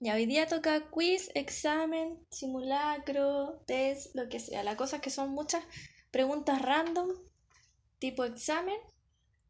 Y 0.00 0.10
hoy 0.10 0.26
día 0.26 0.46
toca 0.46 0.90
quiz, 0.90 1.30
examen, 1.34 2.26
simulacro, 2.30 3.62
test, 3.66 4.14
lo 4.14 4.28
que 4.28 4.40
sea. 4.40 4.62
La 4.62 4.76
cosa 4.76 4.96
es 4.96 5.02
que 5.02 5.10
son 5.10 5.30
muchas 5.30 5.64
preguntas 6.10 6.60
random, 6.60 7.10
tipo 7.98 8.24
examen, 8.24 8.78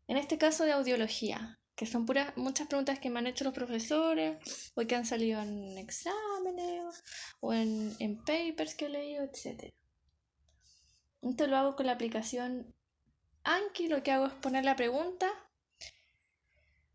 en 0.06 0.16
este 0.16 0.38
caso 0.38 0.64
de 0.64 0.72
audiología, 0.72 1.58
que 1.74 1.86
son 1.86 2.06
puras, 2.06 2.36
muchas 2.36 2.68
preguntas 2.68 2.98
que 2.98 3.10
me 3.10 3.18
han 3.18 3.26
hecho 3.26 3.44
los 3.44 3.54
profesores, 3.54 4.38
o 4.74 4.86
que 4.86 4.94
han 4.94 5.06
salido 5.06 5.40
en 5.42 5.76
exámenes, 5.78 7.02
o 7.40 7.52
en, 7.52 7.96
en 7.98 8.18
papers 8.18 8.74
que 8.74 8.86
he 8.86 8.90
leído, 8.90 9.24
etc. 9.24 9.74
Esto 11.22 11.46
lo 11.46 11.56
hago 11.56 11.74
con 11.74 11.86
la 11.86 11.92
aplicación 11.92 12.74
Anki, 13.44 13.88
lo 13.88 14.02
que 14.02 14.10
hago 14.10 14.26
es 14.26 14.32
poner 14.34 14.64
la 14.64 14.76
pregunta 14.76 15.30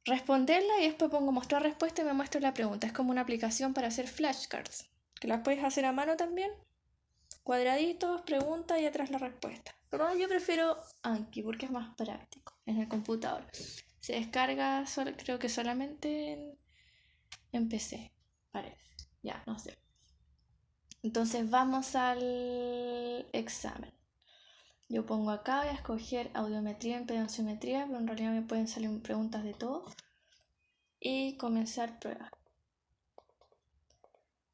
responderla 0.06 0.80
y 0.80 0.88
después 0.88 1.12
pongo 1.12 1.32
mostrar 1.32 1.64
respuesta 1.64 2.02
y 2.02 2.06
me 2.06 2.14
muestra 2.14 2.42
la 2.42 2.54
pregunta. 2.54 2.88
Es 2.88 2.94
como 2.94 3.12
una 3.12 3.22
aplicación 3.22 3.74
para 3.74 3.88
hacer 3.88 4.08
flashcards, 4.08 4.90
que 5.20 5.28
las 5.28 5.42
puedes 5.42 5.64
hacer 5.64 5.86
a 5.86 5.92
mano 5.92 6.18
también. 6.18 6.52
Cuadraditos, 7.44 8.22
pregunta 8.22 8.80
y 8.80 8.86
atrás 8.86 9.10
la 9.12 9.18
respuesta. 9.18 9.76
Pero 9.90 10.16
yo 10.16 10.28
prefiero 10.28 10.78
Anki 11.02 11.42
porque 11.42 11.66
es 11.66 11.72
más 11.72 11.96
práctico 11.96 12.54
en 12.66 12.78
el 12.78 12.88
computador. 12.88 13.48
Se 14.00 14.14
descarga 14.14 14.86
creo 15.18 15.40
que 15.40 15.50
solamente 15.50 16.34
en, 16.34 16.58
en 17.52 17.70
PC, 17.70 18.12
parece. 18.52 18.78
Ya, 19.22 19.44
no 19.46 19.58
sé. 19.60 19.78
Entonces 21.02 21.50
vamos 21.50 21.96
al 21.96 23.28
examen. 23.34 23.99
Yo 24.92 25.06
pongo 25.06 25.30
acá, 25.30 25.60
voy 25.60 25.68
a 25.68 25.74
escoger 25.74 26.32
audiometría, 26.34 26.98
impedanciometría, 26.98 27.86
pero 27.86 28.00
en 28.00 28.08
realidad 28.08 28.32
me 28.32 28.42
pueden 28.42 28.68
salir 28.68 28.90
preguntas 29.04 29.44
de 29.44 29.54
todo. 29.54 29.86
Y 31.00 31.38
comenzar 31.38 32.00
prueba. 32.00 32.32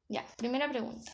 Ya, 0.08 0.26
primera 0.36 0.68
pregunta. 0.68 1.10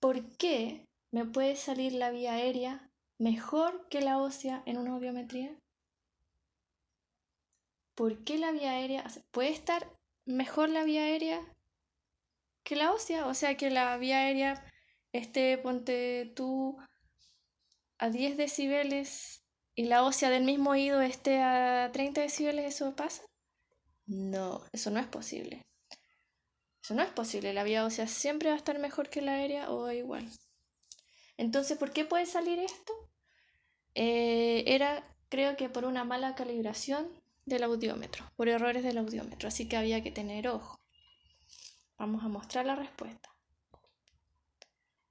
¿Por 0.00 0.36
qué 0.38 0.88
me 1.10 1.26
puede 1.26 1.54
salir 1.54 1.92
la 1.92 2.10
vía 2.10 2.32
aérea 2.32 2.90
mejor 3.18 3.86
que 3.90 4.00
la 4.00 4.18
ósea 4.18 4.62
en 4.64 4.78
una 4.78 4.92
audiometría? 4.92 5.54
¿Por 7.94 8.24
qué 8.24 8.38
la 8.38 8.52
vía 8.52 8.70
aérea 8.70 9.04
puede 9.32 9.50
estar 9.50 9.86
mejor 10.24 10.70
la 10.70 10.82
vía 10.82 11.02
aérea 11.02 11.40
que 12.64 12.74
la 12.74 12.90
ósea? 12.90 13.26
O 13.26 13.34
sea 13.34 13.56
que 13.58 13.68
la 13.68 13.96
vía 13.98 14.16
aérea 14.18 14.64
este, 15.14 15.58
ponte 15.58 16.32
tú 16.34 16.76
a 17.98 18.10
10 18.10 18.36
decibeles 18.36 19.44
y 19.76 19.84
la 19.84 20.02
ósea 20.02 20.28
del 20.28 20.42
mismo 20.42 20.70
oído 20.70 21.00
esté 21.00 21.40
a 21.40 21.90
30 21.92 22.20
decibeles, 22.20 22.74
¿eso 22.74 22.96
pasa? 22.96 23.22
No, 24.06 24.64
eso 24.72 24.90
no 24.90 24.98
es 24.98 25.06
posible. 25.06 25.62
Eso 26.82 26.94
no 26.94 27.02
es 27.02 27.10
posible. 27.10 27.54
La 27.54 27.62
vía 27.62 27.84
ósea 27.84 28.08
siempre 28.08 28.48
va 28.48 28.56
a 28.56 28.58
estar 28.58 28.80
mejor 28.80 29.08
que 29.08 29.22
la 29.22 29.34
aérea 29.34 29.70
o 29.70 29.88
igual. 29.92 30.28
Entonces, 31.36 31.78
¿por 31.78 31.92
qué 31.92 32.04
puede 32.04 32.26
salir 32.26 32.58
esto? 32.58 32.92
Eh, 33.94 34.64
era, 34.66 35.16
creo 35.28 35.56
que 35.56 35.68
por 35.68 35.84
una 35.84 36.02
mala 36.02 36.34
calibración 36.34 37.08
del 37.46 37.62
audiómetro, 37.62 38.28
por 38.34 38.48
errores 38.48 38.82
del 38.82 38.98
audiómetro. 38.98 39.46
Así 39.46 39.68
que 39.68 39.76
había 39.76 40.02
que 40.02 40.10
tener 40.10 40.48
ojo. 40.48 40.80
Vamos 41.98 42.24
a 42.24 42.28
mostrar 42.28 42.66
la 42.66 42.74
respuesta. 42.74 43.33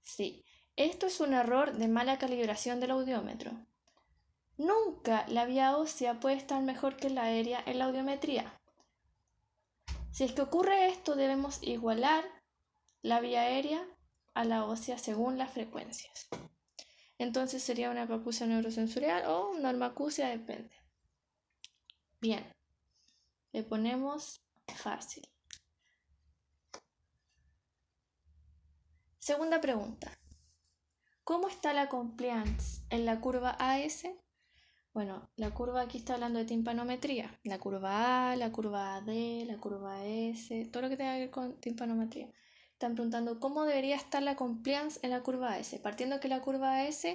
Sí, 0.04 0.44
esto 0.76 1.08
es 1.08 1.20
un 1.20 1.34
error 1.34 1.74
de 1.74 1.88
mala 1.88 2.20
calibración 2.20 2.80
del 2.80 2.92
audiómetro. 2.92 3.52
Nunca 4.58 5.26
la 5.28 5.46
vía 5.46 5.76
ósea 5.78 6.20
puede 6.20 6.36
estar 6.36 6.62
mejor 6.62 6.96
que 6.96 7.10
la 7.10 7.24
aérea 7.24 7.64
en 7.66 7.80
la 7.80 7.86
audiometría. 7.86 8.62
Si 10.12 10.24
es 10.24 10.34
que 10.34 10.42
ocurre 10.42 10.90
esto, 10.90 11.16
debemos 11.16 11.58
igualar 11.64 12.24
la 13.02 13.20
vía 13.20 13.42
aérea 13.42 13.84
a 14.36 14.46
la 14.46 14.66
ósea 14.66 14.98
según 14.98 15.38
las 15.38 15.52
frecuencias. 15.52 16.28
Entonces 17.18 17.64
sería 17.64 17.90
una 17.90 18.08
papusia 18.08 18.46
neurosensorial 18.46 19.26
o 19.28 19.54
normacusia, 19.58 20.28
depende. 20.30 20.76
Bien, 22.20 22.46
le 23.52 23.64
ponemos 23.64 24.44
fácil. 24.68 25.33
Segunda 29.26 29.62
pregunta. 29.62 30.12
¿Cómo 31.24 31.48
está 31.48 31.72
la 31.72 31.88
compliance 31.88 32.84
en 32.90 33.06
la 33.06 33.22
curva 33.22 33.52
AS? 33.58 34.04
Bueno, 34.94 35.32
la 35.38 35.52
curva 35.52 35.80
aquí 35.80 35.98
está 35.98 36.16
hablando 36.16 36.40
de 36.40 36.46
timpanometría. 36.46 37.40
La 37.46 37.58
curva 37.58 38.32
A, 38.32 38.36
la 38.36 38.52
curva 38.52 38.98
AD, 38.98 39.46
la 39.46 39.58
curva 39.62 40.04
S, 40.04 40.66
todo 40.66 40.84
lo 40.84 40.90
que 40.90 40.98
tenga 40.98 41.14
que 41.14 41.20
ver 41.20 41.32
con 41.32 41.58
timpanometría. 41.62 42.34
Están 42.74 42.96
preguntando 42.96 43.40
cómo 43.40 43.64
debería 43.64 43.96
estar 43.96 44.22
la 44.22 44.36
compliance 44.36 45.00
en 45.04 45.12
la 45.12 45.24
curva 45.24 45.54
AS. 45.54 45.74
Partiendo 45.82 46.20
que 46.20 46.28
la 46.28 46.42
curva 46.42 46.82
AS 46.82 47.08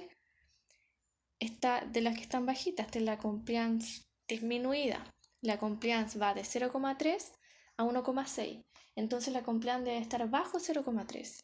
está 1.37 1.85
de 1.85 2.01
las 2.01 2.15
que 2.15 2.23
están 2.23 2.47
bajitas, 2.47 2.87
esta 2.87 2.97
es 2.97 3.05
la 3.05 3.19
compliance 3.19 4.07
disminuida. 4.27 5.13
La 5.41 5.59
compliance 5.59 6.17
va 6.17 6.33
de 6.33 6.41
0,3 6.41 7.33
a 7.77 7.83
1,6. 7.83 8.65
Entonces 8.95 9.31
la 9.31 9.43
compliance 9.43 9.85
debe 9.85 9.99
estar 9.99 10.27
bajo 10.27 10.57
0,3. 10.57 11.43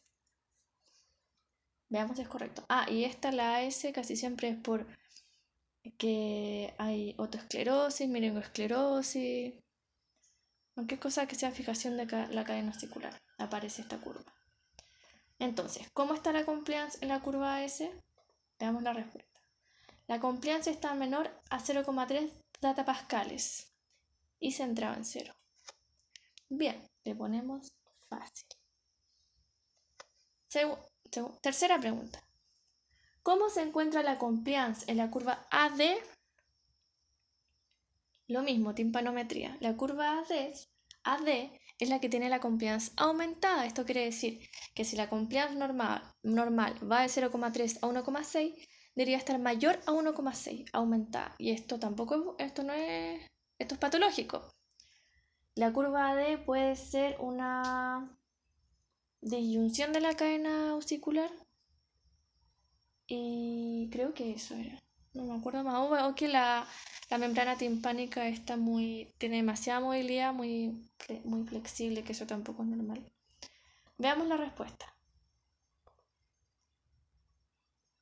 Veamos 1.88 2.16
si 2.16 2.22
es 2.22 2.28
correcto. 2.28 2.64
Ah, 2.68 2.86
y 2.90 3.04
esta, 3.04 3.30
la 3.32 3.58
AS, 3.58 3.86
casi 3.94 4.16
siempre 4.16 4.48
es 4.48 4.56
por 4.56 4.86
que 5.98 6.74
hay 6.78 7.14
autoesclerosis, 7.16 8.08
meningoesclerosis, 8.08 9.54
cualquier 10.74 11.00
cosa 11.00 11.26
que 11.26 11.36
sea 11.36 11.52
fijación 11.52 11.96
de 11.96 12.06
la 12.06 12.44
cadena 12.44 12.72
articular, 12.72 13.20
aparece 13.38 13.82
esta 13.82 13.98
curva. 13.98 14.24
Entonces, 15.38 15.88
¿cómo 15.92 16.14
está 16.14 16.32
la 16.32 16.44
compliance 16.44 16.98
en 17.02 17.08
la 17.08 17.20
curva 17.20 17.58
AS? 17.58 17.84
Veamos 18.58 18.82
la 18.82 18.92
respuesta. 18.92 19.40
La 20.06 20.20
compliance 20.20 20.70
está 20.70 20.94
menor 20.94 21.30
a 21.50 21.60
0,3 21.60 22.32
datapascales 22.60 23.72
y 24.40 24.52
centrado 24.52 24.96
en 24.96 25.04
cero. 25.04 25.34
Bien, 26.48 26.80
le 27.04 27.14
ponemos 27.14 27.72
fácil 28.08 28.46
tercera 31.40 31.78
pregunta. 31.78 32.22
¿Cómo 33.22 33.50
se 33.50 33.62
encuentra 33.62 34.02
la 34.02 34.18
compliance 34.18 34.84
en 34.90 34.98
la 34.98 35.10
curva 35.10 35.46
AD? 35.50 35.80
Lo 38.28 38.42
mismo, 38.42 38.74
timpanometría. 38.74 39.56
La 39.60 39.76
curva 39.76 40.20
AD, 41.04 41.50
es 41.78 41.88
la 41.88 42.00
que 42.00 42.08
tiene 42.08 42.28
la 42.28 42.40
compliance 42.40 42.92
aumentada. 42.96 43.66
Esto 43.66 43.84
quiere 43.84 44.04
decir 44.04 44.48
que 44.74 44.84
si 44.84 44.96
la 44.96 45.08
compliance 45.08 45.56
normal, 45.56 46.02
normal 46.22 46.78
va 46.90 47.02
de 47.02 47.08
0,3 47.08 47.78
a 47.82 47.88
1,6, 47.88 48.54
debería 48.94 49.18
estar 49.18 49.38
mayor 49.38 49.80
a 49.86 49.92
1,6, 49.92 50.70
aumentada. 50.72 51.34
Y 51.38 51.50
esto 51.50 51.78
tampoco, 51.78 52.36
esto 52.38 52.62
no 52.62 52.72
es, 52.72 53.20
esto 53.58 53.74
es 53.74 53.80
patológico. 53.80 54.52
La 55.54 55.72
curva 55.72 56.10
AD 56.10 56.44
puede 56.44 56.76
ser 56.76 57.16
una 57.20 58.16
disyunción 59.26 59.92
de 59.92 60.00
la 60.00 60.14
cadena 60.14 60.70
auricular 60.70 61.30
Y 63.08 63.88
creo 63.90 64.14
que 64.14 64.32
eso 64.32 64.54
era. 64.54 64.82
No 65.14 65.24
me 65.24 65.34
acuerdo 65.38 65.64
más. 65.64 65.76
O, 66.08 66.14
que 66.14 66.28
la, 66.28 66.66
membrana 67.18 67.56
timpánica 67.56 68.28
está 68.28 68.56
muy. 68.56 69.12
tiene 69.18 69.36
demasiada 69.36 69.80
movilidad, 69.80 70.32
muy, 70.32 70.88
muy 71.24 71.46
flexible, 71.46 72.04
que 72.04 72.12
eso 72.12 72.26
tampoco 72.26 72.62
es 72.62 72.68
normal. 72.68 73.04
Veamos 73.98 74.28
la 74.28 74.36
respuesta. 74.36 74.94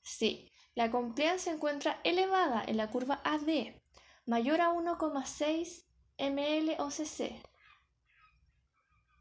Sí, 0.02 0.50
la 0.74 0.90
compliance 0.90 1.44
se 1.44 1.50
encuentra 1.50 2.00
elevada 2.04 2.62
en 2.66 2.76
la 2.76 2.90
curva 2.90 3.20
AD, 3.24 3.74
mayor 4.26 4.60
a 4.60 4.70
1,6 4.70 5.84
ml 6.18 6.76
OCC. 6.78 7.53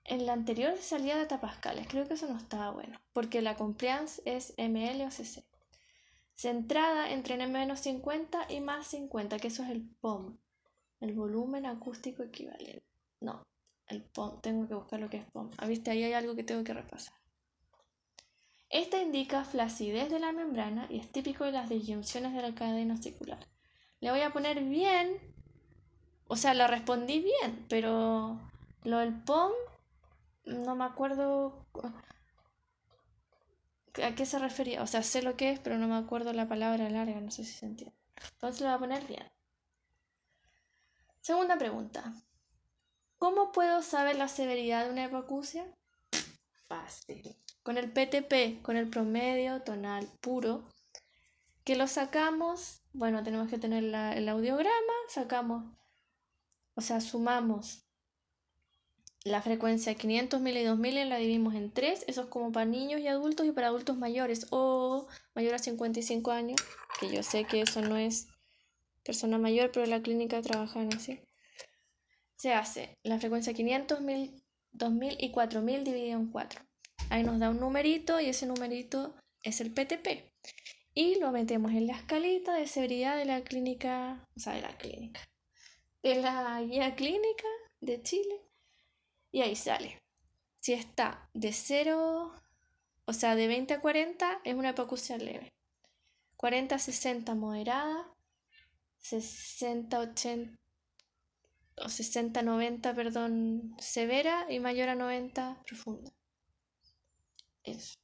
En 0.05 0.25
la 0.25 0.33
anterior 0.33 0.77
salía 0.77 1.17
de 1.17 1.25
tapascales, 1.25 1.87
creo 1.87 2.07
que 2.07 2.15
eso 2.15 2.27
no 2.27 2.37
estaba 2.37 2.71
bueno, 2.71 2.99
porque 3.13 3.41
la 3.41 3.55
compliance 3.55 4.21
es 4.25 4.53
ml 4.57 5.01
OCC 5.05 5.43
centrada 6.35 7.11
entre 7.11 7.45
menos 7.47 7.79
50 7.81 8.47
y 8.49 8.59
más 8.59 8.87
50, 8.87 9.37
que 9.37 9.47
eso 9.47 9.63
es 9.63 9.69
el 9.69 9.81
POM, 10.01 10.37
el 10.99 11.13
volumen 11.13 11.65
acústico 11.65 12.23
equivalente. 12.23 12.83
No, 13.19 13.45
el 13.87 14.03
POM, 14.03 14.41
tengo 14.41 14.67
que 14.67 14.75
buscar 14.75 14.99
lo 14.99 15.09
que 15.09 15.17
es 15.17 15.25
POM. 15.25 15.51
Ah, 15.57 15.67
viste, 15.67 15.91
ahí 15.91 16.03
hay 16.03 16.13
algo 16.13 16.35
que 16.35 16.43
tengo 16.43 16.63
que 16.63 16.73
repasar. 16.73 17.13
Esta 18.69 19.01
indica 19.01 19.45
flacidez 19.45 20.09
de 20.09 20.19
la 20.19 20.31
membrana 20.31 20.87
y 20.89 20.99
es 20.99 21.11
típico 21.11 21.43
de 21.43 21.51
las 21.51 21.69
disyunciones 21.69 22.33
de 22.33 22.41
la 22.41 22.55
cadena 22.55 22.97
circular. 22.97 23.47
Le 23.99 24.09
voy 24.09 24.21
a 24.21 24.33
poner 24.33 24.63
bien, 24.63 25.19
o 26.27 26.35
sea, 26.35 26.55
lo 26.55 26.67
respondí 26.67 27.19
bien, 27.19 27.65
pero 27.69 28.39
lo 28.83 28.97
del 28.97 29.13
POM 29.13 29.51
no 30.45 30.75
me 30.75 30.85
acuerdo 30.85 31.65
a 34.01 34.15
qué 34.15 34.25
se 34.25 34.39
refería. 34.39 34.81
O 34.81 34.87
sea, 34.87 35.03
sé 35.03 35.21
lo 35.21 35.35
que 35.37 35.51
es, 35.51 35.59
pero 35.59 35.77
no 35.77 35.87
me 35.87 35.95
acuerdo 35.95 36.33
la 36.33 36.47
palabra 36.47 36.89
larga, 36.89 37.19
no 37.19 37.31
sé 37.31 37.43
si 37.43 37.53
se 37.53 37.65
entiende. 37.65 37.95
Entonces 38.33 38.61
lo 38.61 38.67
voy 38.67 38.75
a 38.75 38.79
poner 38.79 39.05
bien. 39.07 39.31
Segunda 41.21 41.57
pregunta. 41.57 42.13
¿Cómo 43.17 43.51
puedo 43.51 43.81
saber 43.81 44.17
la 44.17 44.27
severidad 44.27 44.85
de 44.85 44.91
una 44.91 45.05
hipoacusia? 45.05 45.65
Fácil. 46.67 47.37
Con 47.61 47.77
el 47.77 47.91
PTP, 47.91 48.61
con 48.61 48.75
el 48.75 48.89
promedio 48.89 49.61
tonal 49.61 50.09
puro, 50.19 50.67
que 51.63 51.77
lo 51.77 51.87
sacamos, 51.87 52.81
bueno, 52.91 53.23
tenemos 53.23 53.47
que 53.47 53.57
tener 53.57 53.85
el 53.85 54.29
audiograma, 54.29 54.93
sacamos, 55.07 55.63
o 56.75 56.81
sea, 56.81 56.99
sumamos 56.99 57.85
la 59.23 59.41
frecuencia 59.41 59.93
500.000 59.93 60.61
y 60.61 60.63
2000 60.65 61.09
la 61.09 61.17
dividimos 61.17 61.55
en 61.55 61.71
3, 61.71 62.05
eso 62.07 62.21
es 62.23 62.27
como 62.27 62.51
para 62.51 62.65
niños 62.65 62.99
y 62.99 63.07
adultos 63.07 63.45
y 63.45 63.51
para 63.51 63.67
adultos 63.67 63.97
mayores 63.97 64.47
o 64.49 65.07
mayor 65.33 65.55
a 65.55 65.59
55 65.59 66.31
años, 66.31 66.61
que 66.99 67.09
yo 67.09 67.23
sé 67.23 67.45
que 67.45 67.61
eso 67.61 67.81
no 67.81 67.95
es 67.95 68.27
persona 69.03 69.37
mayor, 69.37 69.71
pero 69.71 69.85
la 69.85 70.01
clínica 70.01 70.41
trabaja 70.41 70.81
en 70.81 70.93
así. 70.93 71.21
Se 72.35 72.53
hace 72.53 72.97
la 73.03 73.19
frecuencia 73.19 73.53
500.000, 73.53 74.43
2000 74.73 75.17
y 75.19 75.31
4000 75.31 75.83
dividido 75.85 76.19
en 76.19 76.29
4. 76.29 76.61
Ahí 77.09 77.23
nos 77.23 77.39
da 77.39 77.49
un 77.49 77.59
numerito 77.59 78.19
y 78.19 78.25
ese 78.25 78.45
numerito 78.45 79.15
es 79.41 79.61
el 79.61 79.71
PTP. 79.73 80.33
Y 80.93 81.19
lo 81.19 81.31
metemos 81.31 81.71
en 81.71 81.87
la 81.87 81.93
escalita 81.93 82.53
de 82.53 82.67
severidad 82.67 83.17
de 83.17 83.25
la 83.25 83.41
clínica, 83.41 84.27
o 84.35 84.39
sea, 84.39 84.53
de 84.53 84.61
la 84.61 84.77
clínica, 84.77 85.21
de 86.01 86.15
la 86.21 86.61
guía 86.61 86.95
clínica 86.95 87.47
de 87.79 88.01
Chile 88.01 88.52
y 89.33 89.41
ahí 89.41 89.57
sale. 89.57 90.01
Si 90.61 90.71
está 90.71 91.29
de 91.33 91.51
0, 91.51 92.33
o 93.05 93.13
sea, 93.13 93.35
de 93.35 93.47
20 93.47 93.73
a 93.73 93.81
40 93.81 94.41
es 94.45 94.55
una 94.55 94.69
hipoacusia 94.69 95.17
leve. 95.17 95.51
40 96.37 96.75
a 96.75 96.79
60 96.79 97.35
moderada. 97.35 98.13
60 98.99 99.99
80 99.99 100.57
o 101.77 101.89
60 101.89 102.43
90, 102.43 102.95
perdón, 102.95 103.75
severa 103.79 104.45
y 104.49 104.59
mayor 104.59 104.89
a 104.89 104.95
90 104.95 105.63
profunda. 105.65 106.11
Eso. 107.63 107.97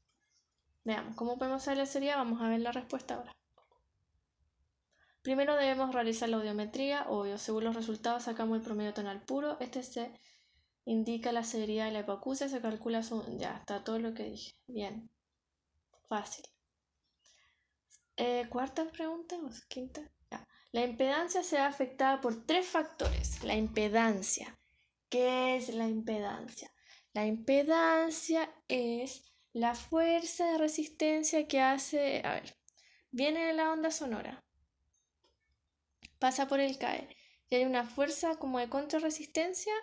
Veamos, 0.83 1.15
¿cómo 1.15 1.37
podemos 1.37 1.63
saber 1.63 1.77
la 1.77 1.85
serie? 1.85 2.15
Vamos 2.15 2.41
a 2.41 2.49
ver 2.49 2.61
la 2.61 2.71
respuesta 2.71 3.15
ahora. 3.15 3.35
Primero 5.21 5.55
debemos 5.55 5.93
realizar 5.93 6.27
la 6.27 6.37
audiometría, 6.37 7.05
obvio, 7.07 7.37
según 7.37 7.65
los 7.65 7.75
resultados 7.75 8.23
sacamos 8.23 8.57
el 8.57 8.63
promedio 8.63 8.93
tonal 8.93 9.21
puro. 9.21 9.57
Este 9.59 9.83
se 9.83 10.11
indica 10.85 11.31
la 11.31 11.43
severidad 11.43 11.85
de 11.85 11.91
la 11.91 11.99
hipoacusia, 12.01 12.49
se 12.49 12.61
calcula 12.61 13.03
su... 13.03 13.23
Ya, 13.37 13.57
está 13.57 13.83
todo 13.83 13.99
lo 13.99 14.13
que 14.13 14.23
dije. 14.23 14.55
Bien. 14.67 15.09
Fácil. 16.07 16.45
Eh, 18.17 18.47
cuarta 18.49 18.89
pregunta 18.91 19.35
o 19.37 19.49
quinta. 19.67 20.01
La 20.71 20.83
impedancia 20.83 21.41
se 21.41 21.55
ve 21.55 21.63
afectada 21.63 22.21
por 22.21 22.45
tres 22.45 22.67
factores. 22.67 23.43
La 23.43 23.55
impedancia. 23.55 24.59
¿Qué 25.09 25.55
es 25.55 25.73
la 25.73 25.87
impedancia? 25.87 26.71
La 27.13 27.25
impedancia 27.25 28.53
es 28.67 29.33
la 29.51 29.73
fuerza 29.73 30.51
de 30.51 30.57
resistencia 30.59 31.47
que 31.47 31.59
hace... 31.59 32.21
A 32.23 32.33
ver, 32.33 32.57
viene 33.09 33.47
de 33.47 33.53
la 33.53 33.71
onda 33.71 33.89
sonora. 33.89 34.43
Pasa 36.19 36.47
por 36.47 36.59
el 36.59 36.77
CAE. 36.77 37.15
Y 37.49 37.55
hay 37.55 37.65
una 37.65 37.83
fuerza 37.83 38.35
como 38.35 38.59
de 38.59 38.69
contrarresistencia 38.69 39.73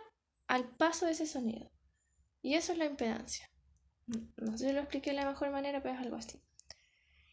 al 0.49 0.69
paso 0.77 1.07
de 1.07 1.13
ese 1.13 1.27
sonido. 1.27 1.71
Y 2.43 2.55
eso 2.55 2.73
es 2.73 2.79
la 2.79 2.85
impedancia. 2.85 3.51
No 4.37 4.57
sé 4.57 4.69
si 4.69 4.73
lo 4.73 4.81
expliqué 4.81 5.11
de 5.11 5.17
la 5.17 5.29
mejor 5.29 5.51
manera, 5.51 5.83
pero 5.83 5.95
es 5.95 6.01
algo 6.01 6.17
así. 6.17 6.41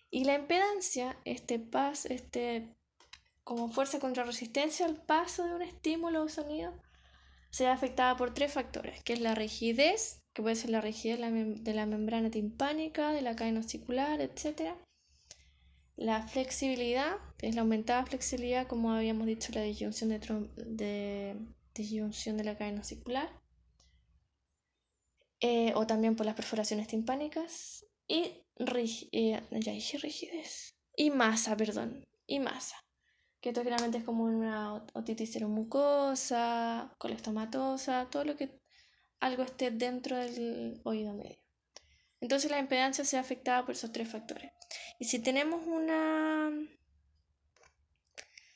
Y 0.10 0.26
la 0.26 0.36
impedancia, 0.36 1.18
este 1.26 1.60
paso, 1.60 2.08
este 2.10 2.76
como 3.44 3.68
fuerza 3.68 4.00
contra 4.00 4.24
resistencia 4.24 4.86
al 4.86 5.04
paso 5.04 5.44
de 5.46 5.56
un 5.56 5.62
estímulo 5.62 6.24
o 6.24 6.30
sonido, 6.30 6.74
se 7.50 7.66
ve 7.66 7.70
afectada 7.70 8.16
por 8.16 8.34
tres 8.34 8.54
factores, 8.54 9.04
que 9.04 9.14
es 9.14 9.22
la 9.22 9.36
rigidez, 9.36 10.24
que 10.34 10.42
puede 10.42 10.56
ser 10.56 10.72
la 10.72 10.82
rigidez 10.82 11.20
de 11.20 11.74
la, 11.74 11.86
membrana 11.86 12.32
timpánica, 12.32 13.12
de 13.12 13.22
la 13.22 13.36
cadena 13.36 13.62
circular, 13.62 14.22
etc. 14.22 14.76
La 15.96 16.28
flexibilidad, 16.28 17.18
que 17.38 17.48
es 17.48 17.56
la 17.56 17.62
aumentada 17.62 18.06
flexibilidad, 18.06 18.66
como 18.66 18.92
habíamos 18.92 19.28
dicho, 19.28 19.52
la 19.54 19.62
disyunción 19.62 20.10
de, 20.10 20.20
de 20.66 21.36
disyunción 21.74 22.38
de 22.38 22.44
la 22.44 22.58
cadena 22.58 22.84
circular, 22.84 23.30
eh, 25.40 25.74
o 25.76 25.86
también 25.86 26.16
por 26.16 26.26
las 26.26 26.36
perforaciones 26.36 26.88
timpánicas, 26.88 27.86
y 28.08 28.46
eh, 28.58 29.42
rigidez, 29.50 30.76
y 30.96 31.10
masa, 31.10 31.58
perdón, 31.58 32.06
y 32.28 32.40
masa, 32.40 32.78
que 33.42 33.50
esto 33.50 33.62
generalmente 33.62 33.98
es 33.98 34.04
como 34.04 34.24
una 34.24 34.86
otitis 34.94 35.42
mucosa, 35.42 36.96
colestomatosa, 36.98 38.08
todo 38.10 38.24
lo 38.24 38.38
que 38.38 38.62
algo 39.20 39.44
esté 39.44 39.72
dentro 39.72 40.18
del 40.18 40.82
oído 40.84 41.14
medio. 41.14 41.44
Entonces 42.22 42.52
la 42.52 42.60
impedancia 42.60 43.04
se 43.04 43.18
ve 43.18 43.22
afectada 43.22 43.66
por 43.66 43.76
esos 43.76 43.92
tres 43.92 44.10
factores. 44.10 44.52
Y 44.98 45.06
si 45.06 45.20
tenemos 45.20 45.66
una 45.68 46.52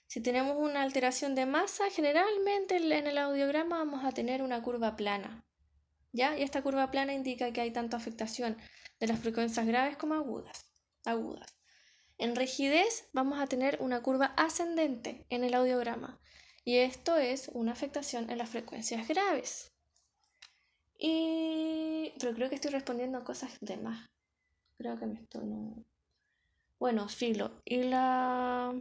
si 0.07 0.21
tenemos 0.21 0.55
una 0.57 0.83
alteración 0.83 1.35
de 1.35 1.45
masa, 1.45 1.89
generalmente 1.89 2.77
en 2.77 3.07
el 3.07 3.17
audiograma 3.17 3.79
vamos 3.79 4.05
a 4.05 4.13
tener 4.13 4.41
una 4.41 4.61
curva 4.61 4.95
plana. 4.95 5.45
¿Ya? 6.13 6.37
Y 6.37 6.43
esta 6.43 6.61
curva 6.61 6.89
plana 6.91 7.13
indica 7.13 7.51
que 7.51 7.59
hay 7.59 7.71
tanto 7.71 7.97
afectación 7.97 8.57
de 8.99 9.07
las 9.07 9.19
frecuencias 9.19 9.67
graves 9.67 9.97
como 9.97 10.13
agudas. 10.13 10.71
agudas. 11.03 11.53
En 12.17 12.35
rigidez 12.35 13.09
vamos 13.13 13.39
a 13.39 13.47
tener 13.47 13.77
una 13.81 14.01
curva 14.01 14.33
ascendente 14.37 15.25
en 15.29 15.43
el 15.43 15.53
audiograma. 15.53 16.19
Y 16.63 16.77
esto 16.77 17.17
es 17.17 17.49
una 17.53 17.73
afectación 17.73 18.29
en 18.29 18.37
las 18.37 18.49
frecuencias 18.49 19.07
graves. 19.07 19.73
Y... 20.97 22.13
Pero 22.19 22.33
creo 22.33 22.49
que 22.49 22.55
estoy 22.55 22.71
respondiendo 22.71 23.17
a 23.17 23.23
cosas 23.23 23.57
de 23.59 23.77
más. 23.77 24.09
Creo 24.77 24.97
que 24.97 25.05
me 25.05 25.19
estoy... 25.19 25.45
No... 25.45 25.85
Bueno, 26.79 27.07
filo. 27.09 27.61
Y 27.65 27.83
la 27.83 28.73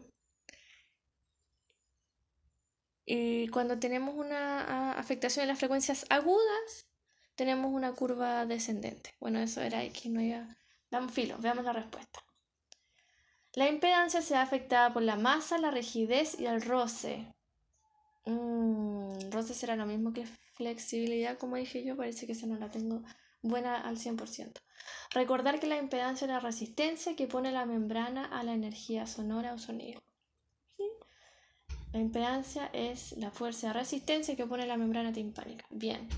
y 3.06 3.46
cuando 3.48 3.78
tenemos 3.78 4.16
una 4.16 4.92
afectación 4.92 5.44
en 5.44 5.48
las 5.48 5.60
frecuencias 5.60 6.04
agudas, 6.10 6.86
tenemos 7.36 7.72
una 7.72 7.92
curva 7.92 8.44
descendente. 8.46 9.14
Bueno, 9.20 9.38
eso 9.38 9.60
era 9.60 9.84
X, 9.84 10.10
no 10.10 10.20
iba. 10.20 10.48
Damos 10.90 11.12
filo, 11.12 11.36
veamos 11.38 11.64
la 11.64 11.72
respuesta. 11.72 12.25
La 13.54 13.68
impedancia 13.68 14.22
se 14.22 14.34
ve 14.34 14.40
afectada 14.40 14.92
por 14.92 15.02
la 15.02 15.16
masa, 15.16 15.56
la 15.56 15.70
rigidez 15.70 16.38
y 16.38 16.46
el 16.46 16.60
roce. 16.60 17.32
Mm, 18.25 19.30
roce 19.30 19.54
será 19.54 19.76
lo 19.76 19.86
mismo 19.86 20.12
que 20.12 20.26
flexibilidad, 20.54 21.38
como 21.38 21.56
dije 21.56 21.84
yo, 21.84 21.96
parece 21.96 22.26
que 22.26 22.32
esa 22.32 22.46
no 22.46 22.58
la 22.58 22.70
tengo 22.70 23.02
buena 23.40 23.80
al 23.80 23.98
100%. 23.98 24.60
Recordar 25.12 25.60
que 25.60 25.68
la 25.68 25.78
impedancia 25.78 26.25
es 26.25 26.30
la 26.30 26.40
resistencia 26.40 27.14
que 27.14 27.28
pone 27.28 27.52
la 27.52 27.66
membrana 27.66 28.25
a 28.25 28.42
la 28.42 28.52
energía 28.52 29.06
sonora 29.06 29.54
o 29.54 29.58
sonido. 29.58 30.02
La 31.92 32.00
impedancia 32.00 32.70
es 32.72 33.12
la 33.12 33.30
fuerza 33.30 33.68
de 33.68 33.72
resistencia 33.72 34.36
que 34.36 34.46
pone 34.46 34.66
la 34.66 34.76
membrana 34.76 35.12
timpánica. 35.12 35.66
Bien, 35.70 36.08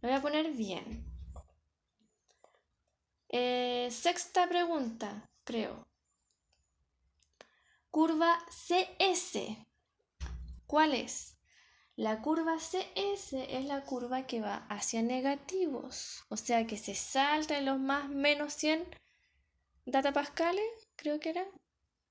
lo 0.00 0.08
voy 0.08 0.16
a 0.18 0.22
poner 0.22 0.52
bien. 0.52 1.04
Eh, 3.28 3.88
sexta 3.90 4.48
pregunta, 4.48 5.28
creo. 5.44 5.86
curva 7.90 8.38
CS. 8.50 9.56
¿Cuál 10.66 10.94
es? 10.94 11.36
La 11.96 12.20
curva 12.20 12.56
CS 12.58 13.32
es 13.32 13.64
la 13.64 13.82
curva 13.84 14.26
que 14.26 14.42
va 14.42 14.66
hacia 14.68 15.00
negativos, 15.00 16.24
o 16.28 16.36
sea 16.36 16.66
que 16.66 16.76
se 16.76 16.94
salta 16.94 17.54
de 17.54 17.62
los 17.62 17.78
más 17.78 18.10
menos 18.10 18.52
100 18.52 18.86
datapascales, 19.86 20.64
creo 20.96 21.18
que 21.20 21.30
era, 21.30 21.46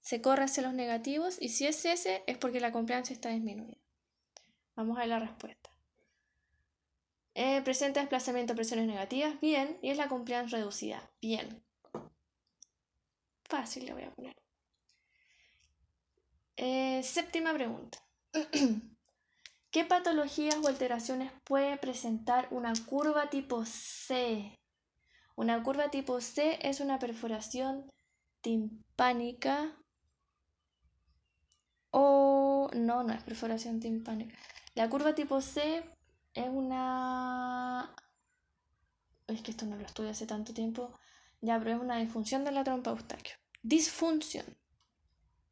se 0.05 0.21
corre 0.21 0.43
hacia 0.43 0.61
los 0.61 0.75
negativos 0.75 1.37
y 1.41 1.49
si 1.49 1.65
es 1.65 1.83
ese 1.83 2.23
es 2.27 2.37
porque 2.37 2.59
la 2.59 2.71
compliance 2.71 3.11
está 3.11 3.29
disminuida. 3.29 3.79
Vamos 4.75 4.97
a 4.97 4.99
ver 4.99 5.09
la 5.09 5.17
respuesta. 5.17 5.71
Eh, 7.33 7.63
presenta 7.63 8.01
desplazamiento 8.01 8.53
a 8.53 8.55
presiones 8.55 8.85
negativas, 8.85 9.41
bien, 9.41 9.79
y 9.81 9.89
es 9.89 9.97
la 9.97 10.07
compliance 10.07 10.55
reducida, 10.55 11.11
bien. 11.23 11.65
Fácil 13.45 13.87
le 13.87 13.93
voy 13.93 14.03
a 14.03 14.13
poner. 14.13 14.35
Eh, 16.57 17.01
séptima 17.01 17.51
pregunta. 17.55 17.97
¿Qué 19.71 19.85
patologías 19.85 20.57
o 20.57 20.67
alteraciones 20.67 21.31
puede 21.45 21.77
presentar 21.77 22.47
una 22.51 22.73
curva 22.85 23.31
tipo 23.31 23.65
C? 23.65 24.55
Una 25.35 25.63
curva 25.63 25.89
tipo 25.89 26.21
C 26.21 26.59
es 26.61 26.79
una 26.79 26.99
perforación 26.99 27.91
timpánica 28.41 29.75
o 31.97 32.69
no, 32.73 33.03
no 33.03 33.13
es 33.13 33.23
perforación 33.23 33.79
timpánica. 33.79 34.37
La 34.73 34.89
curva 34.89 35.15
tipo 35.15 35.39
C 35.39 35.81
es 36.33 36.49
una... 36.49 37.95
Es 39.27 39.41
que 39.41 39.51
esto 39.51 39.65
no 39.65 39.77
lo 39.77 39.85
estudié 39.85 40.09
hace 40.09 40.27
tanto 40.27 40.53
tiempo. 40.53 40.91
Ya, 41.39 41.57
pero 41.57 41.71
es 41.77 41.81
una 41.81 41.95
disfunción 41.97 42.43
de 42.43 42.51
la 42.51 42.65
trompa 42.65 42.89
eustaquio. 42.91 43.35
Disfunción. 43.63 44.45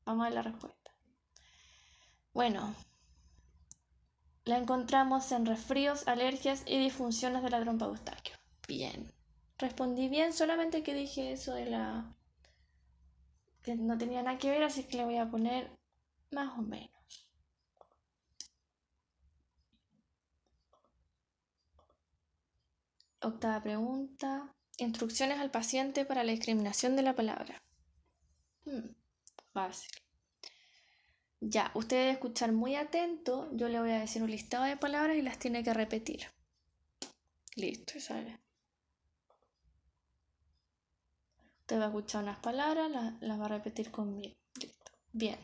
Vamos 0.03 0.23
a 0.23 0.25
ver 0.25 0.33
la 0.33 0.41
respuesta. 0.41 0.91
Bueno, 2.33 2.75
la 4.43 4.57
encontramos 4.57 5.31
en 5.31 5.45
resfríos, 5.45 6.05
alergias 6.09 6.63
y 6.65 6.77
disfunciones 6.77 7.41
de 7.41 7.51
la 7.51 7.61
trompa 7.61 7.85
Eustaquio. 7.85 8.35
Bien. 8.67 9.13
Respondí 9.57 10.09
bien, 10.09 10.33
solamente 10.33 10.83
que 10.83 10.93
dije 10.93 11.31
eso 11.31 11.53
de 11.53 11.67
la... 11.67 12.13
que 13.61 13.75
no 13.75 13.97
tenía 13.97 14.23
nada 14.23 14.37
que 14.37 14.49
ver, 14.49 14.63
así 14.63 14.83
que 14.83 14.97
le 14.97 15.05
voy 15.05 15.17
a 15.17 15.29
poner 15.29 15.71
más 16.33 16.57
o 16.57 16.61
menos. 16.61 16.91
Octava 23.21 23.61
pregunta. 23.63 24.53
Instrucciones 24.77 25.39
al 25.39 25.51
paciente 25.51 26.03
para 26.03 26.23
la 26.23 26.31
discriminación 26.31 26.95
de 26.95 27.03
la 27.03 27.15
palabra. 27.15 27.63
Hmm, 28.65 28.89
fácil. 29.53 29.91
Ya, 31.39 31.71
usted 31.75 31.97
debe 31.97 32.11
escuchar 32.11 32.51
muy 32.51 32.75
atento. 32.75 33.49
Yo 33.53 33.69
le 33.69 33.79
voy 33.79 33.91
a 33.91 33.99
decir 33.99 34.23
un 34.23 34.31
listado 34.31 34.63
de 34.63 34.77
palabras 34.77 35.17
y 35.17 35.21
las 35.21 35.39
tiene 35.39 35.63
que 35.63 35.73
repetir. 35.73 36.27
Listo, 37.55 37.99
¿sale? 37.99 38.39
Usted 41.61 41.79
va 41.79 41.85
a 41.85 41.87
escuchar 41.87 42.23
unas 42.23 42.39
palabras, 42.39 42.89
las, 43.21 43.39
va 43.39 43.45
a 43.45 43.49
repetir 43.49 43.91
conmigo. 43.91 44.35
Listo. 44.59 44.91
Bien. 45.11 45.37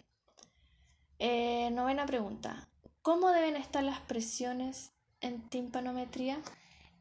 Eh, 1.20 1.70
novena 1.72 2.06
pregunta. 2.06 2.70
¿Cómo 3.02 3.32
deben 3.32 3.58
estar 3.58 3.84
las 3.84 4.00
presiones 4.00 4.94
en 5.20 5.50
timpanometría? 5.50 6.42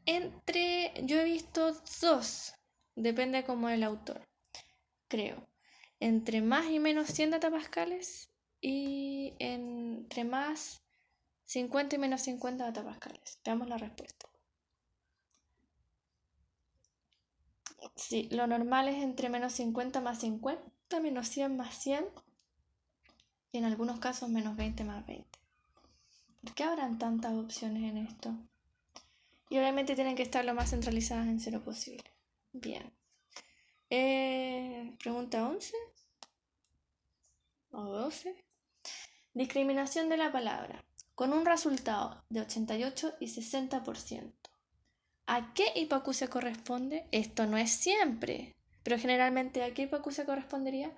Entre, 0.07 0.93
yo 1.05 1.21
he 1.21 1.25
visto 1.25 1.73
dos, 2.01 2.55
depende 2.97 3.45
como 3.45 3.69
el 3.69 3.85
autor, 3.85 4.29
creo. 5.07 5.47
Entre 6.01 6.43
más 6.43 6.67
y 6.67 6.81
menos 6.81 7.09
100 7.09 7.31
datapascales 7.31 8.31
y 8.61 9.35
entre 9.39 10.25
más 10.25 10.83
50 11.45 11.95
y 11.97 11.99
menos 11.99 12.23
50 12.23 12.65
datapascales. 12.65 13.39
Veamos 13.45 13.69
la 13.69 13.79
respuesta. 13.79 14.29
Sí, 17.95 18.29
lo 18.33 18.49
normal 18.49 18.89
es 18.89 18.97
entre 18.97 19.29
menos 19.29 19.53
50 19.53 20.01
más 20.01 20.21
50, 20.21 21.01
menos 21.01 21.29
100 21.29 21.57
más 21.57 21.75
100 21.77 22.05
y 23.53 23.59
en 23.59 23.65
algunos 23.65 23.99
casos 23.99 24.29
menos 24.29 24.57
20 24.57 24.85
más 24.85 25.07
20. 25.07 25.27
¿Por 26.43 26.55
qué 26.55 26.65
habrán 26.65 26.99
tantas 26.99 27.33
opciones 27.35 27.83
en 27.83 27.99
esto? 27.99 28.35
Y 29.51 29.59
obviamente 29.59 29.95
tienen 29.95 30.17
que 30.17 30.23
estar 30.23 30.45
lo 30.45 30.55
más 30.55 30.71
centralizadas 30.71 31.27
en 31.27 31.41
cero 31.41 31.63
posible. 31.65 32.05
Bien. 32.53 32.93
Eh, 33.91 34.95
pregunta 34.99 35.47
11 35.49 35.75
o 37.71 37.83
12. 37.83 38.45
Discriminación 39.35 40.09
de 40.09 40.17
la 40.17 40.33
palabra, 40.33 40.85
con 41.15 41.33
un 41.33 41.47
resultado 41.47 42.25
de 42.29 42.41
88 42.41 43.15
y 43.21 43.27
60%. 43.27 44.33
¿A 45.27 45.53
qué 45.55 45.73
hipoacusia 45.77 46.29
corresponde? 46.29 47.07
Esto 47.13 47.47
no 47.47 47.57
es 47.59 47.71
siempre, 47.71 48.57
pero 48.83 48.99
generalmente 48.99 49.63
¿a 49.63 49.75
qué 49.75 49.83
hipoacusia 49.83 50.25
correspondería? 50.25 50.95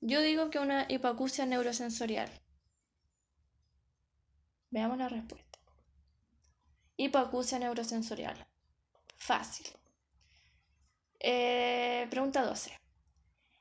Yo 0.00 0.20
digo 0.20 0.50
que 0.50 0.58
una 0.58 0.86
hipoacusia 0.88 1.46
neurosensorial. 1.46 2.30
Veamos 4.70 4.98
la 4.98 5.08
respuesta. 5.08 5.58
Hipoacusia 6.96 7.58
neurosensorial. 7.58 8.46
Fácil. 9.16 9.66
Eh, 11.18 12.06
pregunta 12.10 12.44
12. 12.44 12.78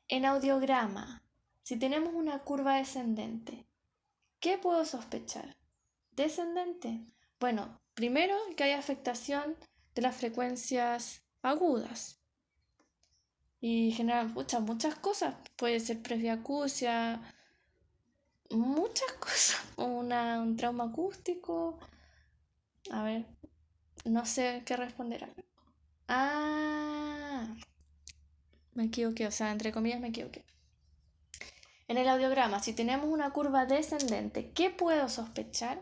En 0.08 0.26
audiograma, 0.26 1.24
si 1.64 1.78
tenemos 1.78 2.14
una 2.14 2.40
curva 2.40 2.76
descendente, 2.76 3.70
¿Qué 4.40 4.58
puedo 4.58 4.86
sospechar? 4.86 5.58
¿Descendente? 6.12 7.06
Bueno, 7.42 7.82
primero 7.94 8.38
que 8.56 8.64
hay 8.64 8.72
afectación 8.72 9.58
de 9.94 10.02
las 10.02 10.16
frecuencias 10.16 11.26
agudas. 11.42 12.19
Y 13.62 13.92
generan 13.92 14.34
muchas, 14.34 14.62
muchas 14.62 14.96
cosas. 14.96 15.36
Puede 15.56 15.80
ser 15.80 16.02
presbiacusia, 16.02 17.22
muchas 18.50 19.12
cosas. 19.20 19.62
Una, 19.78 20.42
un 20.42 20.56
trauma 20.56 20.86
acústico. 20.86 21.80
A 22.92 23.04
ver, 23.04 23.26
no 24.06 24.26
sé 24.26 24.64
qué 24.66 24.76
responder. 24.76 25.34
Ah, 26.08 27.56
me 28.74 28.86
equivoqué, 28.86 29.28
o 29.28 29.32
sea, 29.32 29.52
entre 29.52 29.72
comillas 29.72 30.00
me 30.00 30.08
equivoqué. 30.10 30.46
En 31.88 31.98
el 31.98 32.08
audiograma, 32.08 32.60
si 32.62 32.74
tenemos 32.74 33.08
una 33.10 33.32
curva 33.32 33.66
descendente, 33.66 34.52
¿qué 34.52 34.70
puedo 34.70 35.10
sospechar? 35.10 35.82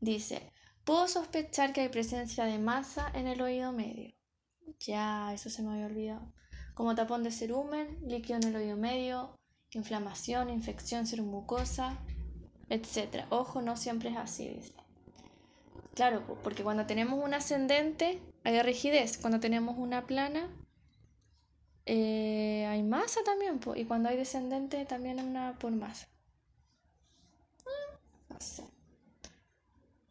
Dice, 0.00 0.52
puedo 0.84 1.08
sospechar 1.08 1.72
que 1.72 1.82
hay 1.82 1.88
presencia 1.88 2.44
de 2.44 2.58
masa 2.58 3.10
en 3.14 3.26
el 3.26 3.42
oído 3.42 3.72
medio. 3.72 4.14
Ya, 4.80 5.32
eso 5.34 5.50
se 5.50 5.62
me 5.62 5.72
había 5.72 5.86
olvidado. 5.86 6.32
Como 6.78 6.94
tapón 6.94 7.24
de 7.24 7.32
cerumen, 7.32 7.98
líquido 8.06 8.36
en 8.36 8.44
el 8.44 8.54
oído 8.54 8.76
medio, 8.76 9.36
inflamación, 9.72 10.48
infección 10.48 11.06
mucosa, 11.24 11.98
etc. 12.68 13.24
Ojo, 13.30 13.62
no 13.62 13.76
siempre 13.76 14.10
es 14.10 14.16
así, 14.16 14.48
dice. 14.48 14.74
Claro, 15.96 16.22
porque 16.44 16.62
cuando 16.62 16.86
tenemos 16.86 17.20
un 17.20 17.34
ascendente 17.34 18.22
hay 18.44 18.62
rigidez, 18.62 19.18
cuando 19.18 19.40
tenemos 19.40 19.76
una 19.76 20.06
plana 20.06 20.48
eh, 21.84 22.64
hay 22.70 22.84
masa 22.84 23.24
también, 23.24 23.58
y 23.74 23.84
cuando 23.84 24.08
hay 24.10 24.16
descendente 24.16 24.84
también 24.84 25.18
una 25.18 25.58
por 25.58 25.72
masa. 25.72 26.06
No 28.28 28.36
sé. 28.38 28.62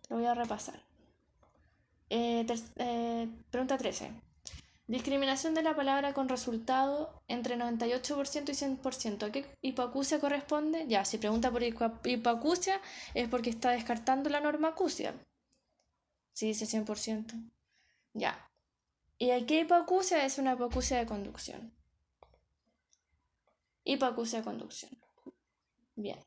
Lo 0.09 0.17
voy 0.17 0.25
a 0.25 0.33
repasar. 0.33 0.83
Eh, 2.09 2.45
eh, 2.75 3.29
pregunta 3.51 3.77
13. 3.77 4.26
Discriminación 4.87 5.53
de 5.53 5.63
la 5.63 5.75
palabra 5.75 6.13
con 6.13 6.29
resultado 6.29 7.21
entre 7.27 7.57
98% 7.57 8.49
y 8.49 8.53
100%. 8.53 9.23
¿A 9.23 9.31
qué 9.31 9.45
hipoacusia 9.61 10.19
corresponde? 10.19 10.85
Ya, 10.87 11.03
si 11.03 11.17
pregunta 11.17 11.51
por 11.51 11.61
hipoacusia 11.63 12.81
es 13.13 13.27
porque 13.27 13.49
está 13.49 13.71
descartando 13.71 14.29
la 14.29 14.39
norma 14.39 14.69
acusia. 14.69 15.13
Sí, 16.33 16.47
dice 16.47 16.65
100%. 16.65 17.51
Ya, 18.13 18.47
¿Y 19.19 19.45
qué 19.45 19.61
hipoacusia 19.61 20.23
es 20.25 20.37
una 20.37 20.53
hipoacusia 20.53 20.99
de 20.99 21.07
conducción? 21.07 21.75
Hipoacusia 23.83 24.39
de 24.39 24.45
conducción. 24.45 24.91
Bien. 25.95 26.19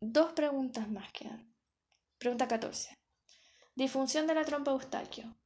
Dos 0.00 0.32
preguntas 0.32 0.88
más 0.88 1.10
quedan. 1.12 1.52
Pregunta 2.18 2.46
14. 2.46 2.96
Disfunción 3.74 4.28
de 4.28 4.34
la 4.34 4.44
trompa 4.44 4.70
eustaquio. 4.70 5.39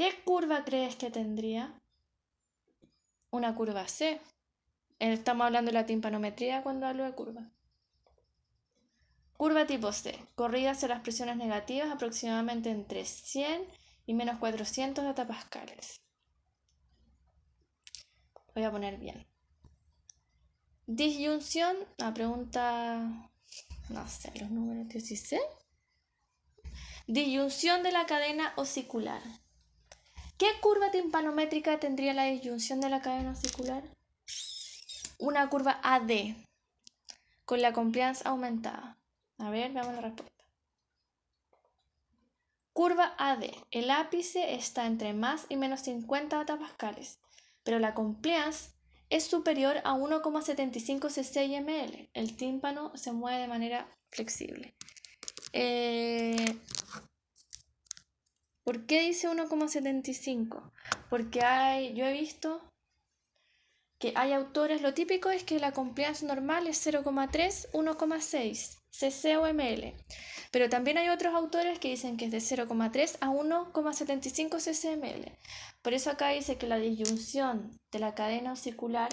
¿Qué 0.00 0.14
curva 0.24 0.64
crees 0.64 0.96
que 0.96 1.10
tendría? 1.10 1.78
Una 3.28 3.54
curva 3.54 3.86
C. 3.86 4.18
Estamos 4.98 5.44
hablando 5.44 5.68
de 5.70 5.74
la 5.74 5.84
timpanometría 5.84 6.62
cuando 6.62 6.86
hablo 6.86 7.04
de 7.04 7.12
curva. 7.12 7.50
Curva 9.36 9.66
tipo 9.66 9.92
C. 9.92 10.18
Corrida 10.36 10.70
hacia 10.70 10.88
las 10.88 11.02
presiones 11.02 11.36
negativas 11.36 11.90
aproximadamente 11.90 12.70
entre 12.70 13.04
100 13.04 13.68
y 14.06 14.14
menos 14.14 14.38
400 14.38 15.04
datapascales. 15.04 16.00
Voy 18.54 18.64
a 18.64 18.70
poner 18.70 18.96
bien. 18.96 19.26
Disyunción, 20.86 21.76
la 21.98 22.14
pregunta, 22.14 23.30
no 23.90 24.08
sé, 24.08 24.32
los 24.40 24.50
números 24.50 24.88
16. 24.88 25.42
Disyunción 27.06 27.82
de 27.82 27.92
la 27.92 28.06
cadena 28.06 28.54
osicular. 28.56 29.20
¿Qué 30.40 30.58
curva 30.62 30.90
timpanométrica 30.90 31.78
tendría 31.78 32.14
la 32.14 32.24
disyunción 32.24 32.80
de 32.80 32.88
la 32.88 33.02
cadena 33.02 33.32
osicular? 33.32 33.82
Una 35.18 35.50
curva 35.50 35.78
AD, 35.82 36.34
con 37.44 37.60
la 37.60 37.74
compliance 37.74 38.26
aumentada. 38.26 38.96
A 39.36 39.50
ver, 39.50 39.70
veamos 39.72 39.96
la 39.96 40.00
respuesta. 40.00 40.42
Curva 42.72 43.14
AD. 43.18 43.50
El 43.70 43.90
ápice 43.90 44.54
está 44.54 44.86
entre 44.86 45.12
más 45.12 45.44
y 45.50 45.56
menos 45.56 45.80
50 45.80 46.40
atapascales, 46.40 47.18
pero 47.62 47.78
la 47.78 47.92
compliance 47.92 48.70
es 49.10 49.24
superior 49.24 49.82
a 49.84 49.92
1,75 49.92 51.10
cc 51.10 51.60
ml. 51.60 52.08
El 52.14 52.34
tímpano 52.38 52.96
se 52.96 53.12
mueve 53.12 53.42
de 53.42 53.48
manera 53.48 53.94
flexible. 54.08 54.74
Eh, 55.52 56.56
¿Por 58.64 58.86
qué 58.86 59.02
dice 59.02 59.28
1,75? 59.28 60.70
Porque 61.08 61.42
hay, 61.42 61.94
yo 61.94 62.06
he 62.06 62.12
visto 62.12 62.62
que 63.98 64.12
hay 64.16 64.32
autores, 64.32 64.80
lo 64.80 64.94
típico 64.94 65.30
es 65.30 65.44
que 65.44 65.58
la 65.58 65.72
compliance 65.72 66.24
normal 66.24 66.66
es 66.66 66.86
0,3, 66.86 67.70
1,6 67.72 68.80
cc 68.90 69.36
o 69.36 69.46
ml. 69.52 69.94
Pero 70.50 70.68
también 70.68 70.98
hay 70.98 71.08
otros 71.10 71.34
autores 71.34 71.78
que 71.78 71.90
dicen 71.90 72.16
que 72.16 72.24
es 72.26 72.30
de 72.30 72.38
0,3 72.38 73.18
a 73.20 73.28
1,75 73.28 74.58
ccml. 74.58 75.38
Por 75.82 75.94
eso 75.94 76.10
acá 76.10 76.30
dice 76.30 76.58
que 76.58 76.66
la 76.66 76.76
disyunción 76.76 77.78
de 77.92 77.98
la 77.98 78.14
cadena 78.14 78.56
circular 78.56 79.10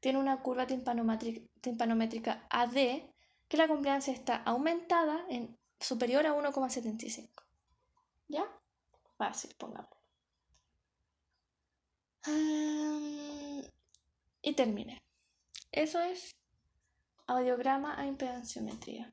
tiene 0.00 0.18
una 0.18 0.40
curva 0.42 0.66
timpanométrica 0.66 2.46
AD, 2.50 3.02
que 3.48 3.56
la 3.56 3.68
compliance 3.68 4.10
está 4.10 4.36
aumentada 4.36 5.24
en 5.28 5.58
superior 5.80 6.26
a 6.26 6.34
1,75. 6.34 7.28
¿Ya? 8.28 8.44
Fácil, 9.18 9.54
pongamos. 9.58 9.98
y 14.40 14.54
terminé. 14.54 15.02
Eso 15.72 16.00
es 16.00 16.36
audiograma 17.26 17.98
a 18.00 18.06
impedanciometría 18.06 19.12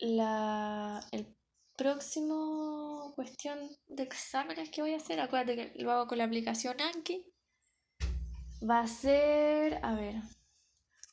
la, 0.00 1.06
el 1.12 1.36
próximo 1.76 3.12
cuestión 3.14 3.58
de 3.86 4.02
exámenes 4.02 4.70
que 4.70 4.82
voy 4.82 4.94
a 4.94 4.96
hacer, 4.96 5.20
acuérdate 5.20 5.56
que 5.56 5.82
lo 5.82 5.92
hago 5.92 6.06
con 6.06 6.18
la 6.18 6.24
aplicación 6.24 6.80
Anki, 6.80 7.24
va 8.68 8.80
a 8.80 8.88
ser, 8.88 9.78
a 9.82 9.94
ver, 9.94 10.16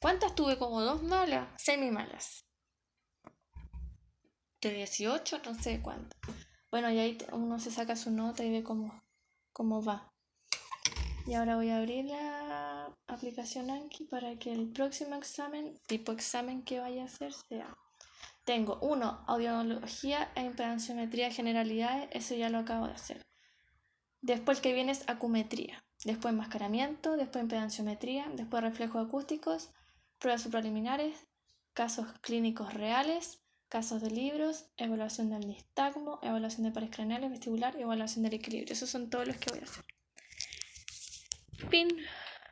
¿cuántas 0.01 0.35
tuve? 0.35 0.57
Como 0.57 0.81
dos 0.81 1.03
malas, 1.03 1.49
semi 1.61 1.91
malas. 1.91 2.46
De 4.61 4.73
18, 4.73 5.41
no 5.45 5.53
sé 5.55 5.81
cuánto. 5.81 6.15
Bueno, 6.71 6.91
y 6.91 6.99
ahí 6.99 7.17
uno 7.31 7.59
se 7.59 7.71
saca 7.71 7.95
su 7.95 8.11
nota 8.11 8.43
y 8.43 8.51
ve 8.51 8.63
cómo, 8.63 9.03
cómo 9.53 9.83
va. 9.83 10.11
Y 11.25 11.33
ahora 11.33 11.55
voy 11.55 11.69
a 11.69 11.77
abrir 11.77 12.05
la 12.05 12.95
aplicación 13.07 13.69
Anki 13.69 14.05
para 14.05 14.37
que 14.37 14.51
el 14.53 14.71
próximo 14.71 15.15
examen, 15.15 15.77
tipo 15.87 16.11
examen 16.11 16.63
que 16.63 16.79
vaya 16.79 17.03
a 17.03 17.05
hacer, 17.05 17.33
sea 17.33 17.75
tengo 18.47 18.79
uno, 18.81 19.25
audiología 19.27 20.31
e 20.33 20.45
impedanciometría 20.45 21.29
generalidades, 21.31 22.07
eso 22.13 22.33
ya 22.33 22.49
lo 22.49 22.59
acabo 22.59 22.87
de 22.87 22.93
hacer. 22.93 23.27
Después 24.21 24.61
que 24.61 24.71
viene 24.71 24.93
es 24.93 25.03
acumetría, 25.09 25.83
después 26.05 26.31
enmascaramiento, 26.33 27.17
después 27.17 27.43
impedanciometría, 27.43 28.25
después 28.35 28.63
reflejos 28.63 29.05
acústicos, 29.05 29.71
pruebas 30.17 30.43
supraliminares, 30.43 31.27
casos 31.73 32.07
clínicos 32.21 32.73
reales, 32.73 33.43
casos 33.69 34.01
de 34.01 34.09
libros, 34.11 34.65
evaluación 34.77 35.29
del 35.29 35.47
nistagmo, 35.47 36.19
evaluación 36.21 36.63
de 36.63 36.71
pares 36.71 36.89
craneales, 36.89 37.31
vestibular 37.31 37.75
y 37.77 37.81
evaluación 37.81 38.23
del 38.23 38.33
equilibrio. 38.33 38.73
Esos 38.73 38.89
son 38.89 39.09
todos 39.09 39.27
los 39.27 39.37
que 39.37 39.51
voy 39.51 39.59
a 39.59 39.63
hacer. 39.63 39.85
Fin. 41.69 41.89